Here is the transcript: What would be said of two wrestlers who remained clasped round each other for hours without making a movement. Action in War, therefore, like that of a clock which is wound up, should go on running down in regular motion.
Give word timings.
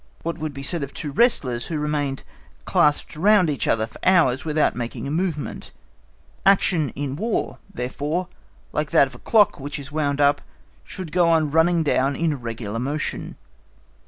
What 0.23 0.39
would 0.39 0.51
be 0.51 0.63
said 0.63 0.81
of 0.81 0.95
two 0.95 1.11
wrestlers 1.11 1.67
who 1.67 1.77
remained 1.77 2.23
clasped 2.65 3.15
round 3.15 3.51
each 3.51 3.67
other 3.67 3.85
for 3.85 3.99
hours 4.03 4.43
without 4.43 4.75
making 4.75 5.07
a 5.07 5.11
movement. 5.11 5.71
Action 6.43 6.89
in 6.95 7.15
War, 7.15 7.59
therefore, 7.71 8.27
like 8.73 8.89
that 8.89 9.05
of 9.05 9.13
a 9.13 9.19
clock 9.19 9.59
which 9.59 9.77
is 9.77 9.91
wound 9.91 10.19
up, 10.19 10.41
should 10.83 11.11
go 11.11 11.29
on 11.29 11.51
running 11.51 11.83
down 11.83 12.15
in 12.15 12.41
regular 12.41 12.79
motion. 12.79 13.35